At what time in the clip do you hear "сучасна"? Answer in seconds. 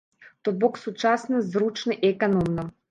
0.85-1.45